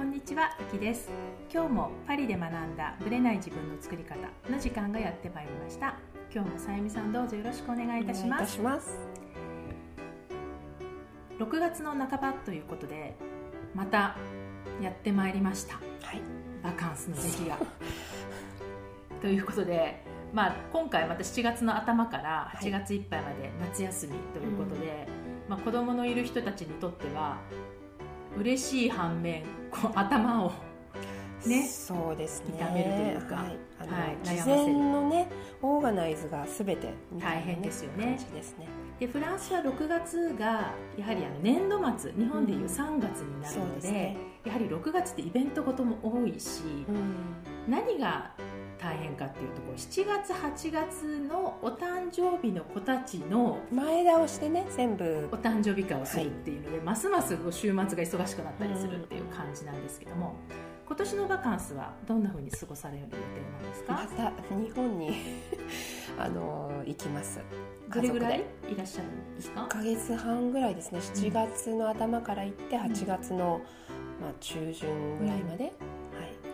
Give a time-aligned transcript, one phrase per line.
[0.00, 1.10] こんにちは、あきです。
[1.52, 4.16] 今日もパリで学んだブレない自分の作り方
[4.50, 5.94] の時間がやってまいりました。
[6.32, 8.54] 今日もさゆみさんどうぞよろしくお願いいたします。
[8.54, 8.98] します。
[11.38, 13.14] 6月の半ばということで
[13.74, 14.16] また
[14.80, 15.74] やってまいりました。
[15.74, 15.80] は
[16.14, 16.22] い。
[16.62, 17.58] バカンスの時期が。
[19.20, 25.06] ということでまあ、今回また7月の頭から8月いっぱいまで夏休みということで、
[25.46, 27.36] まあ、子供のいる人たちにとっては
[28.36, 30.52] 嬉しい反面こう頭を
[31.46, 32.54] ねそうですね。
[32.58, 33.58] 痛めるというかはい。
[33.80, 35.30] あのはい事前のね
[35.62, 38.68] オーガナイズがすべてみたいな、大変ですよねですね。
[38.98, 44.16] でフランスは6月がやはりあの年度末日本でいう3月になるので,、ですね。
[44.44, 47.14] やはり6月ってイベントごとも多いし、うん。
[47.66, 48.32] 何が
[48.80, 55.28] 大変かっていうとこう7月8月のお誕生日の子たちの前倒しでね全部。
[55.30, 60.34] お誕生日会をするっていうので、ますますこう週末が忙しくなったりするっていう感じなんですけども、
[60.86, 63.92] 今年のバカンスはどんなふうに過ごされる予定なんですか？
[63.92, 65.12] また日本に
[66.18, 67.38] あの行きます。
[67.92, 71.00] どれぐらい家族いらっしゃるんですか？1ヶ月半ぐらいですね。
[71.00, 73.60] 7月の頭から行って8月の、
[74.20, 75.70] まあ、中旬ぐらいまで、は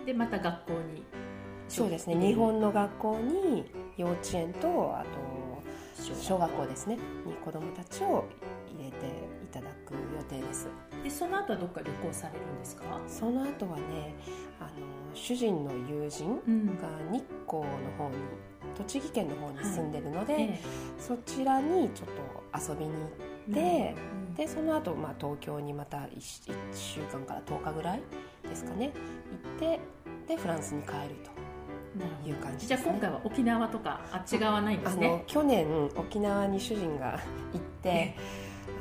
[0.03, 1.05] い、でまた学校に
[1.69, 2.17] そうですね。
[2.17, 3.65] 日本の学校に
[3.97, 6.67] 幼稚園とあと小学校。
[6.67, 6.97] ですね。
[7.25, 8.25] に子どもたちを
[8.77, 8.97] 入れて
[9.43, 10.69] いただく予定です。
[11.03, 12.85] でその後はどっか旅行されるんですか？
[13.09, 14.15] その後はね
[14.61, 14.71] あの
[15.15, 16.67] 主人の友人うん。
[16.77, 18.17] が日光の方に
[18.77, 20.61] 栃木県の方に住んでるので、え
[20.99, 22.09] そちらにちょっ
[22.59, 23.95] と遊びに行って、え
[24.37, 28.03] でその後、まあ東京にまた 1, 週間から10日ぐらい
[28.47, 28.93] ですかね。
[29.45, 29.81] 行って
[30.29, 31.31] でフランスに帰ると
[32.27, 32.67] いう感じ。
[32.67, 37.19] じゃあ今回は沖縄とかあっち側ないんであのすね去年沖縄に主人が
[37.53, 38.17] 行ってえ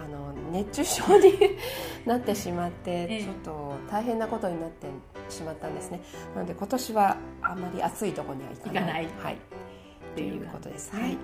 [0.03, 1.33] あの熱中症に
[2.05, 3.23] なってしまって、ええ。
[3.23, 4.87] ちょっと大変なことになって
[5.29, 6.01] しまったんですね。
[6.35, 8.81] なので今年はあまり暑いところには行かない。
[8.81, 9.07] 行かない。
[9.23, 9.37] はい、
[10.15, 11.17] といううことです、ねはい。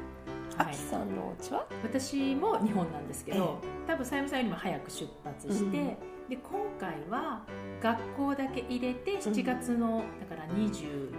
[0.57, 0.73] あはい。
[0.73, 1.65] きさんのお家は？
[1.83, 5.97] 私も日本なんですけど、多分さゆみさんよりも早く出発して、うん
[6.31, 7.43] で今回は
[7.81, 11.11] 学校だけ入れて7月の、だから20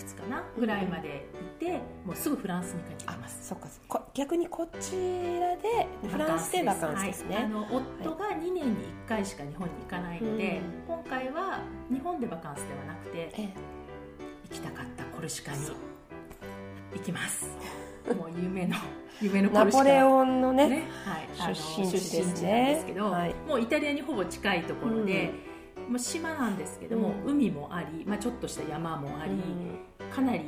[0.00, 1.72] いくつかなぐらいまでいて、
[2.06, 3.48] もうすぐフランスに帰ってきあます。
[3.48, 3.68] そっか。
[3.86, 4.92] こ逆にこち
[5.38, 7.44] らでフランスでバカンスですね、はい。
[7.44, 8.64] あの夫が2年に1
[9.08, 10.94] 回しか日本に行かないので、うん。
[10.94, 11.60] 今回は
[11.92, 13.48] 日本でバカンスではなくてえ
[14.50, 15.58] 行きたかったコルシカに
[16.94, 17.46] 行きます。
[18.16, 18.76] もう夢の
[19.20, 19.84] 夢のえコルシカ。
[19.84, 20.82] ナポレオンのねね。
[21.04, 22.20] はい、出身地ですね。
[22.20, 23.34] 出身地なんですけど、はい。
[23.46, 25.49] もうイタリアにほぼ近いところで、
[25.90, 27.32] もう島なんですけども、うん。
[27.32, 30.10] 海もあり、まあ、ちょっとした山もあり、うん。
[30.10, 30.46] かなりあの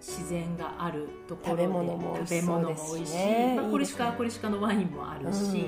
[0.00, 2.92] 自然があるところで食べ物も美味しそうですしね。
[2.92, 5.66] 食べ物も美味しい、まあ、コルシカはコルシカのワインもあるし、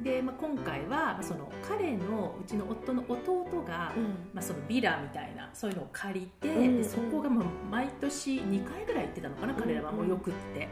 [0.00, 4.32] うで、まあ、今回はその彼のうちの夫の弟が、ん。
[4.32, 6.82] まあ、そのビラみたいなそういうのを借りて、うん。
[6.82, 10.68] でそこがもう毎年2回ぐらい行ってたのかな、彼らはもうよくって。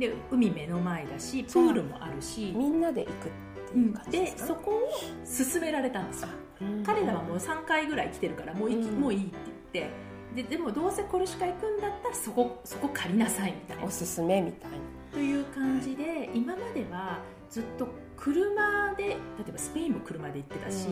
[0.00, 3.28] で海目の前だしプールもあるし、みんなで行く。
[3.28, 4.90] っていう感じでそこを
[5.24, 6.28] 勧められたんですよ。
[6.60, 6.84] うん。
[6.84, 9.00] 彼らはもう3回ぐらい来てるからもういい,、うん。
[9.00, 9.36] もういいって
[9.72, 10.10] 言って。
[10.34, 13.84] ででもどうせコルシカ行くんだったらそこそこ借りなさいみたいな。
[13.84, 14.76] おすすめみたいな。
[15.12, 19.14] という感じで今まではずっと車で例
[19.48, 20.86] えばスペインも車で行ってたし、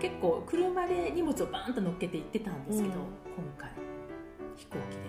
[0.00, 3.00] 結構車で荷物をバーンと乗っけて行ってたんですけど、うん。
[3.36, 3.70] 今回
[4.56, 5.02] 飛行機で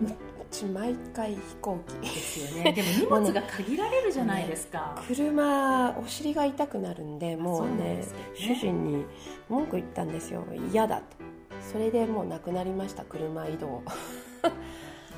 [0.00, 0.14] くので。
[0.14, 1.94] うち毎回飛行機。
[2.00, 2.72] ですよね。
[2.72, 8.04] でも荷物が限られるじゃないですか、車お尻が痛くなるんでもうねね。
[8.34, 9.04] 主人に
[9.48, 10.44] 文句言ったんですよ。
[10.72, 11.04] 嫌だと。
[11.72, 13.82] それでもうなくなりました車移動。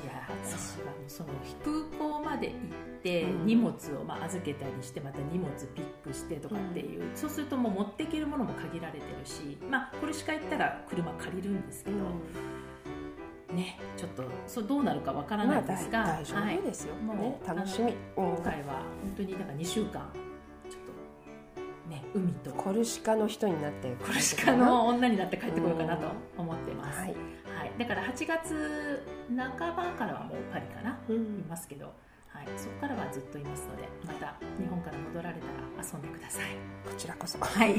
[0.03, 1.29] いや私はその
[1.63, 2.57] 空港まで行っ
[3.03, 3.45] てうん。
[3.45, 11.97] 荷物をまあ預けたりしてまた荷物ピックしてとかっていう、そうするともう持っていけるものも限られてるしまあこれしか行ったら車借りるんですけど、
[13.53, 17.95] ねちょっとそうどうなるかわからまあないですが、大丈はい夫ですよ、もうね、楽しみ、うん。
[18.33, 20.01] 今回は本当にだから2週間ちょっ
[21.85, 22.51] とね海と。
[22.51, 26.07] コルシカの人になってコルシカの女になって帰ってこようかなと
[26.37, 27.13] 思ってます、はい、は
[27.65, 31.45] い、だから8月半ばからはもうパリかな、いうん。
[31.49, 31.93] ますけど、
[32.27, 36.55] はい、そこからはずっといますのでまた日本から戻られたら遊んでください。
[36.85, 37.37] こちらこそ。
[37.39, 37.75] はい。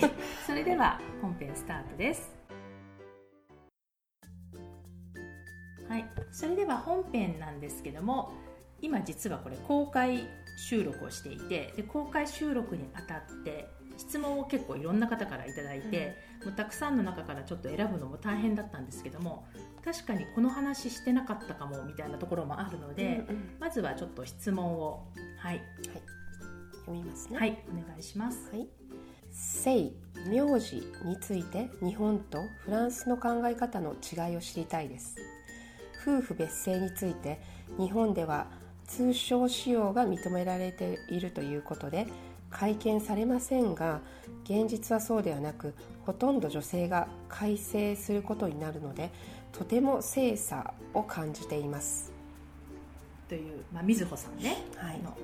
[0.46, 2.30] それでは本編スタートです
[5.92, 6.06] はい。
[6.30, 8.32] それでは本編なんですけども
[8.80, 13.68] 今実はこれ公開収録をしていてで公開収録にあたって
[13.98, 16.16] 質問を結構いろんな方からいただいて、
[16.46, 19.44] もうたくさんの中からちょっと選ぶのも大変だったんですけども
[19.84, 23.56] 確かにこの話してなかったかもみたいなところもあるので、うんうん。
[23.60, 25.06] まずはちょっと質問を
[25.38, 25.60] はい、
[26.86, 27.38] 読みますね。
[27.38, 28.48] はい、お願いします。
[28.50, 28.66] はい、
[29.30, 29.92] Say
[30.26, 35.16] 名字について日本とフランスの考え方の違いを知りたいです
[36.02, 37.40] 夫婦別姓について
[37.78, 38.46] 日本では
[38.86, 42.06] 通称使用が認められているということで
[42.50, 44.00] 会見されませんが
[44.44, 49.10] 現実はそうではなくほとんど女性が改正することになるので
[49.52, 52.12] とても精査を感じています。
[53.28, 53.48] とい。
[53.48, 54.98] う、まあ、みずほさんね、はい。
[55.02, 55.18] の方か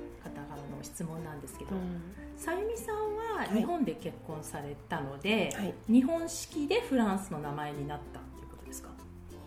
[0.51, 1.41] らの質問なん。
[1.41, 2.03] ですけど、うん
[2.37, 5.75] さゆみさんははい日本で結婚されたので、はい。
[5.89, 8.21] 日本式でフランスの名前になった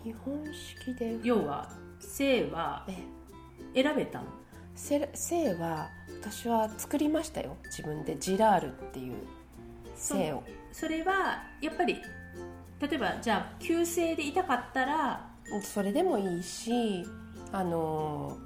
[0.04, 1.18] 日本式で。
[1.22, 1.70] 要は
[2.16, 4.24] 姓はえ選べたの？
[4.74, 5.88] せ姓は
[6.20, 7.56] 私は作りましたよ。
[7.64, 8.18] 自分で。
[8.18, 9.14] ジラールっていう
[9.96, 10.42] 姓を。
[10.72, 11.96] それはやっぱり
[12.80, 15.28] 例えばじゃあ旧姓でいたかったら
[15.62, 17.04] それでもいいし
[17.52, 18.38] あの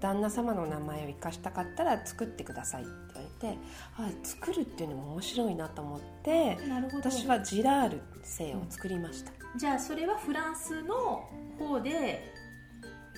[0.00, 3.58] 旦那様の名前を生かしたかったら作ってくださいって言われて
[3.96, 8.00] あ作るっていうのも面白いなと思ってなるほ私はジラール
[8.38, 12.32] 姓を作りました、じゃあそれはフランスの方で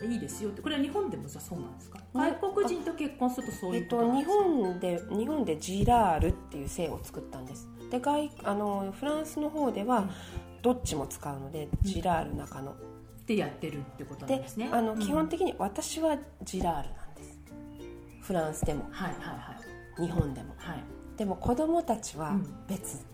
[0.02, 0.60] いいですよって。
[0.60, 1.98] これは日本でもじゃあそうなんですか？
[1.98, 2.04] ね。
[2.12, 7.66] 外国人と結婚するとそうえっと、日いうことなんですか、本で日本でジラールっていう姓を作ったんです。
[7.90, 10.10] で外あのフランスの方では
[10.60, 12.74] どっちも使うのでジラール中野
[13.26, 14.68] でやってるってことなんでですね。
[14.70, 14.98] あのうん。
[14.98, 17.38] 基本的に私はジラールなんです。
[18.20, 18.86] フランスでも。
[18.90, 19.65] はいはいはい
[19.98, 20.54] 日本でも。
[20.56, 20.84] はい。
[21.16, 22.46] でも子供たちはうん。
[22.68, 23.04] 別、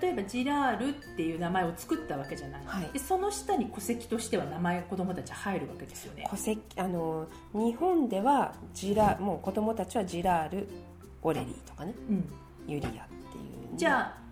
[0.00, 2.90] 例えばジラールっていう名前を作ったわけじゃない、はい。
[2.92, 6.26] でその下に戸籍としては名前子供たち入るわけですよね。
[6.30, 10.68] 戸籍あの日本ではジラもう子供たちはジラール
[11.22, 11.94] オレリーとかね。
[12.08, 12.32] うん、
[12.66, 14.22] ユリアっていうじゃあ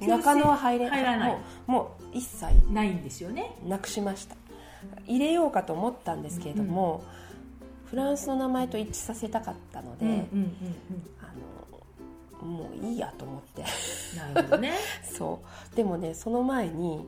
[0.00, 1.32] 中野は入れ入らない。
[1.32, 3.56] もうもう一切ないんですよね。
[3.66, 4.36] なくしました。
[5.06, 7.02] 入れようかと思ったんですけれども、
[7.84, 10.54] フランスの名前と一致させたかったので、うんうんうん
[11.20, 11.34] あの
[12.46, 13.62] もういいやと思って。
[13.62, 14.72] うんなるほどね。
[15.02, 15.40] そ
[15.72, 15.76] う。
[15.76, 17.06] でもねその前に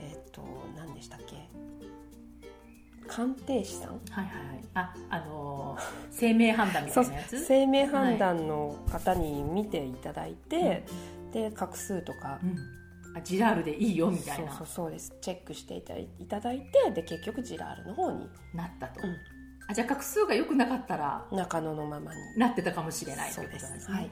[0.00, 0.42] えっ、と
[0.76, 1.48] 何でしたっけ？
[3.08, 4.00] 鑑定士さん？
[4.10, 4.64] はいはいはい。
[4.74, 7.44] ああのー生命判断みたいなやつ？
[7.44, 10.84] 生命判断の方に見ていただいて、
[11.32, 12.56] で画数とか、うん。
[13.16, 14.52] あジラールでいいよみたいな。
[14.52, 15.14] そうそうです。
[15.22, 19.16] チェックしていただいただいてで結局ジラールの方に、なったと、うん
[19.68, 22.20] あじゃあ画数が良くなかったら中野のままに。
[22.36, 23.94] なってたかもしれないといううそでことなんですね。
[23.94, 24.10] すはい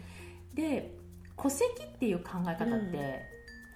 [0.54, 0.96] で
[1.36, 3.22] 戸籍っていう考え方って、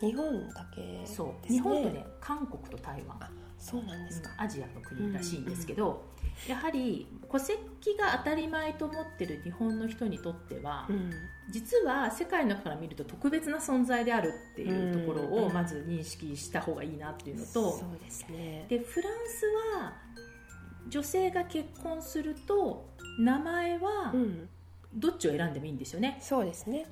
[0.00, 3.16] 日本だけね、そう日本とね韓国と台湾。
[3.20, 6.04] あそうなんですか、アジアの国らしいんですけど、
[6.46, 7.58] やはり戸籍
[7.98, 11.10] が当たり前と思ってる日本の人にとっては、うん。
[11.50, 18.66] 実は世界の中から見ると特別な存在であるっていうところうんをまず認識した方がいいなっていうのと、そうですね。
[18.68, 19.94] でフランスは
[20.88, 22.88] 女性が結婚すると
[23.18, 24.48] 名前はうん。
[24.94, 26.86] どっちを選んでもいいんですよね、そうですね。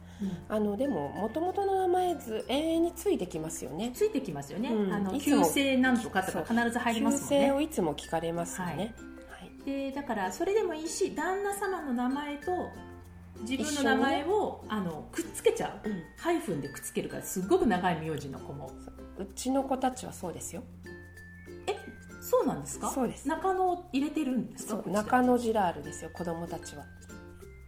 [0.50, 3.90] あのでももともとの名前ず永遠についてきますよね。
[3.94, 4.92] ついてきますよね、うん。
[4.92, 7.46] あの旧姓なんとかとか必ず入りますもんね。
[7.46, 8.94] 旧姓をいつも聞かれますよね、
[9.30, 9.64] はい。
[9.64, 12.50] でだからそれでもいいし旦那様の名前と
[13.40, 15.88] 自分の名前を、あのくっつけちゃう。
[15.88, 16.02] うん。
[16.18, 18.70] ハイフンでくっつけるからすっごく長い名字の子も。
[19.18, 20.62] うちの子たちはそうですよ
[22.28, 22.90] そうなんですか？
[22.90, 23.28] そうです。
[23.28, 24.82] 中野を入れてるんですか？
[24.86, 26.84] 中野ジラールですよ子供たちは。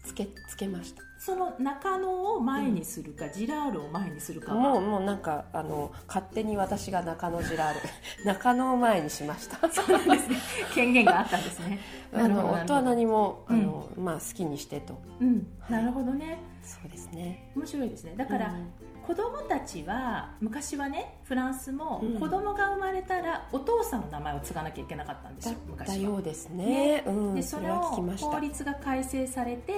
[0.05, 1.03] つけつけました。
[1.21, 4.55] その中野を前にするか、ジラールを前にするか。
[4.55, 7.81] はもうもうなんかあの勝手に私が中野ジラール。
[8.25, 9.69] 中野を前にしました。
[9.69, 10.37] そうなんですね。
[10.75, 11.79] 権限があったんですね。
[12.15, 13.63] あの夫は何もあうん。
[13.67, 14.99] の、まあ、好きにしてと。
[15.21, 15.47] うん。
[15.69, 16.39] なるほどね。
[16.63, 17.51] そうですね。
[17.55, 18.15] 面白いですね。
[18.17, 18.73] だから、うん
[19.09, 22.21] 子供たちは昔はねフランスもうん。
[22.21, 25.97] 子供が生まれたらお父さんの名前を継がなきゃいけなかったんですだよった昔は。
[25.97, 27.03] ようですね。
[27.07, 27.35] うん。
[27.35, 29.73] でそれを法律が改正されて、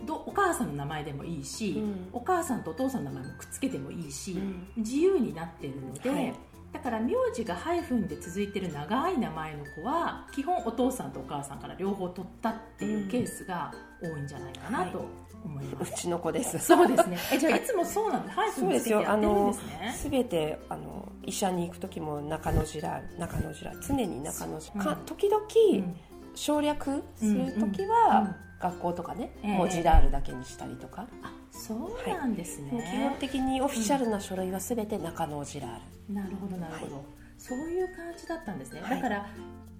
[0.00, 0.06] うん。
[0.06, 2.08] どお母さんの名前でもいいし、うん。
[2.12, 4.68] お母さんとお父さんの名前もくっつけてもいいし、うん。
[4.76, 6.34] 自由になってるので、はい
[6.72, 13.72] だから名字がハイフンで続いてる長い名前の子は基本お父さんとお母さんから両方取ったっていうケースが
[14.02, 15.04] 多いんじゃないかなと
[15.44, 15.64] 思い。
[15.64, 16.58] ます、うちの子です。
[16.58, 17.18] そうですね。
[17.32, 17.64] えじゃあい。
[17.64, 19.94] つもそうなんでハイフンですね。
[19.96, 24.96] すべてあの医者に行く時も中野ジラール中野ジラール常に中野ジラール、うん。
[24.96, 25.44] か時々、
[25.74, 25.96] うん。
[26.34, 29.56] 省略する時は、学校とかね、ええ。
[29.56, 37.02] もうジラールだけにしたりとか、あそうなんですね、基本的にオフィシャルな書類はすべて中野ジラール、なるほどなるほど、は
[37.36, 38.90] そういう感じだったんですね、はい。
[38.96, 39.26] だから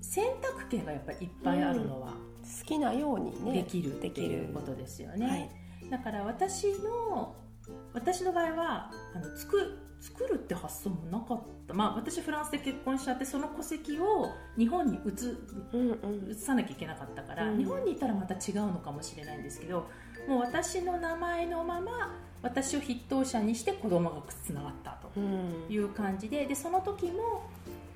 [0.00, 4.28] 選択権がやっぱりいっぱいあるのは好きなようにねできるできる。
[4.28, 5.90] いうことですよね、はい。
[5.90, 7.34] だから私の
[7.94, 15.10] 私の場合はあの作作るって発想もなかった、まあ、私フランスで結婚しちゃってその戸籍を日本に移
[15.72, 16.30] うんうん。
[16.30, 17.58] 移さなきゃいけなかったから、うん。
[17.58, 19.88] 日本にいたらまた違うのかもしれないんですけど
[20.28, 25.66] もう私の名前のまま私を筆頭者にして子供がつながったとうん。
[25.68, 27.42] いう感じででその時も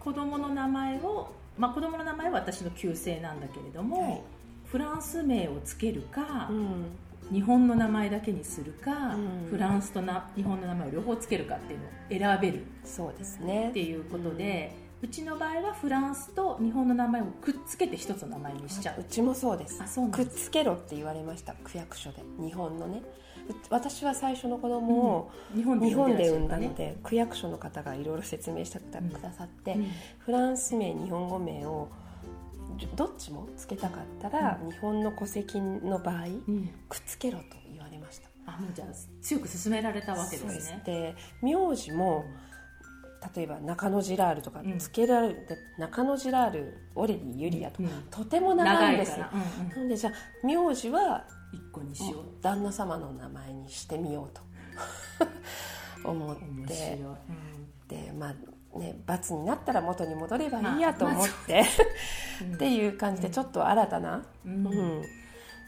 [0.01, 4.23] 子供の名前を、まあ、子供の名前は私の旧姓なんだけれども、はい。
[4.67, 6.87] フランス名をつけるか、うん
[7.31, 9.49] 日本の名前だけにするか、うん。
[9.51, 11.91] フランスとな日本の名前を両方つけるかっていうのを
[12.39, 13.71] 選べるそうですね。
[13.71, 19.01] っていうことで、うちの場合はフランスと日本の名前をくっつけて一つの名前にしちゃう。
[19.01, 19.83] うちもそうです。
[19.83, 22.23] あそうくっつけろって言われました区役所で。
[22.39, 23.03] 日本のね。
[23.49, 29.77] う私は最初の子供を日本で日本で産んだので区役所の方がいろいろ説明してくださって、
[30.19, 32.12] フランス名日本語名をじ
[32.97, 36.25] どっちもつけたかったら、日本の戸籍の場合うん。
[36.27, 38.29] うんくっつけろと言われました。
[38.47, 38.89] あもうじゃあ
[39.23, 40.83] 強く勧められたわけですね。
[40.85, 42.25] で名字も
[43.35, 44.79] 例えば中野ジラールとかうん。
[44.79, 48.03] つけられて、中野ジラールオレリーユリアとか、うん。
[48.11, 52.43] とても長いんですようんうんなのでじゃあ名字は一個にしよう。
[52.43, 54.43] 旦那様の名前にしてみようと
[56.09, 56.43] 思って。
[56.43, 57.89] うん。
[57.89, 58.35] でまあ
[58.79, 61.63] ね罰になったら元に戻ればいいやと思って、
[62.55, 64.67] っていう感じでちょっと新たな、うん。
[64.67, 65.03] うん。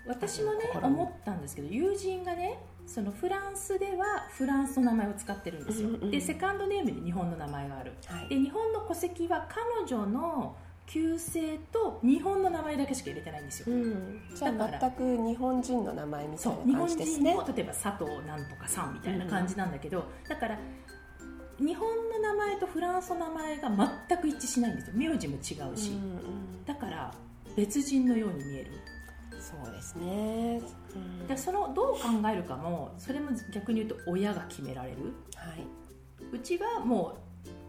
[0.06, 7.92] 私もね思ったんですけど友人がねそのフランスではフランスの名前を使ってるんですよ、うんうんでセカンドネームに日本の名前がある。
[8.06, 8.28] はい。
[8.28, 10.56] で日本の戸籍は彼女の
[10.86, 17.34] 旧姓と日本の名前だけしか入れてないんですよ、うん、じゃあ全く日本人の名前みたいな感日本人じですね。
[17.34, 20.58] も例えば佐藤なんとかさんみたいな感じなんだけど、だから
[21.58, 23.70] 日本の名前とフランスの名前が
[24.08, 24.94] 全く一致しないんですよ。
[24.96, 26.64] 名字も違うし、うんうん。
[26.64, 27.14] だから
[27.56, 28.70] 別人のように見える。
[29.40, 30.62] そうですね、
[30.94, 31.26] うん。
[31.26, 32.00] でそのどう考
[32.32, 34.96] えるかもそれも逆に言うと親が決められる。
[35.36, 35.66] はい。
[36.32, 37.23] うちはもう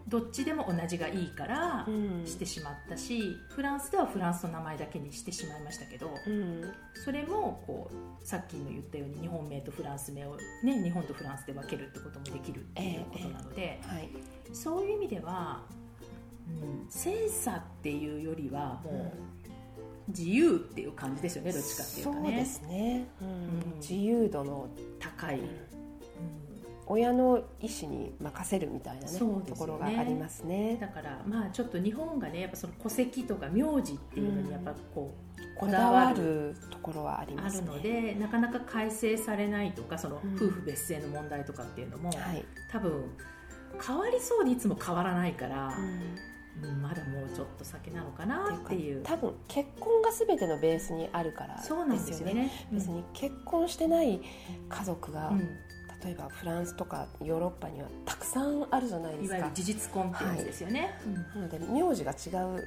[0.08, 2.26] どっちでも同じがいいからうん。
[2.26, 6.64] してしまったし、フランスではフランスの名前だけにしてしまいましたけどうん。
[6.94, 14.10] それもこうさっきの言ったように日本名とフランス名を、ね、日本とフランスで分けるってこともできるっていうことなので、はい。
[14.54, 15.64] そういう意味では、
[16.48, 22.22] うん、精査っていうよりはもう自由っていう感じですよねどっちかっていうとね。
[22.22, 23.28] そうですね、うん。
[23.28, 23.80] うん。
[23.80, 24.70] 自由度の、
[25.00, 26.45] 高い、うんうん
[26.88, 29.20] 親の意思に任せるみたいなねね。
[29.20, 30.78] ところがありますね。
[30.80, 37.68] だからまあちょっと日本がねやっぱその戸籍とか名字っていうのにやっぱこう、ここだわるるところはありあますね。
[37.68, 40.36] るのでなかなか改正されないとかそのうん。
[40.36, 43.04] 夫婦別姓の問題とかっていうのも、はい、多分
[43.86, 45.84] 変わりそうでいつも変わらないから、うん。
[46.64, 49.04] うんまだもうちょっと先なのかなっていう。
[49.04, 51.84] 多分結婚が全てのベースにあるからですよね。
[51.84, 52.52] そうなんですよね。
[52.72, 54.22] 別に結婚してない
[54.70, 55.50] 家族が、うん
[56.06, 59.38] 例えばフランスとかヨーロッパにはたくさんあるじゃないですか。
[59.38, 60.92] いわゆる事実婚ってやつですよね。
[61.34, 62.64] なので名字が違う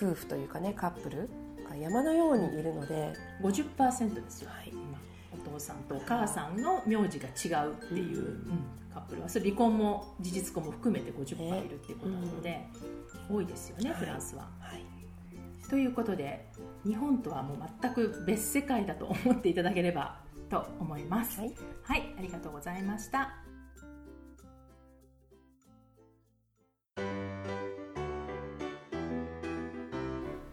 [0.00, 1.28] 夫婦というかねカップル
[1.68, 3.12] が山のようにいるので、
[3.42, 4.98] うん、50%ですよ、今
[5.32, 8.26] お父さんとお母さんの名字が違うっていう、うん。
[8.26, 8.64] うん
[8.94, 9.28] カップルは。
[9.28, 12.64] それ離婚も事実婚も含めて50%いるっていうことなので、
[13.28, 13.98] 多いですよねはい。
[13.98, 14.48] フランスは。
[14.60, 14.84] はい。
[15.68, 16.46] ということで
[16.86, 21.40] 日本とはもう全く別世界だと思っていただければと思います。
[21.40, 23.34] はいはい、ありがとうございました。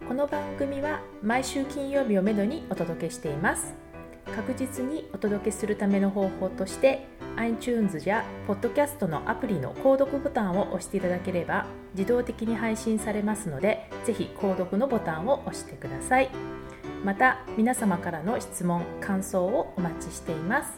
[0.08, 3.74] この番組は毎週金曜日をめどにお届けしています。
[4.36, 7.08] 確実にお届けするための方法として
[7.38, 16.30] iTunes や Podcast のアプリの購読ボタンを押していただければ自動的に配信されますのでぜひ購読のボタンを押してください
[17.04, 20.74] また皆様からの質問感想をお待ちしています。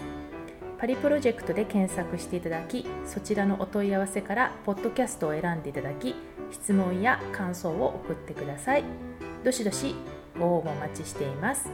[0.78, 6.14] パリプロジェクトで検索していただきそちらのお問い合わせからポッドキャストを選んでいただき
[6.52, 8.84] 質問や感想を送ってください。
[9.44, 9.96] どしどし
[10.38, 11.70] ご応募お待ちしています。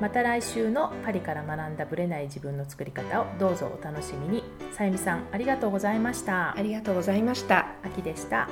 [0.00, 4.44] また来週のパリから学んだブレない自分の作り方をどうぞお楽しみに。
[4.72, 6.56] さゆみさんありがとうございました。
[6.56, 7.66] ありがとうございました。
[7.82, 8.48] 秋でした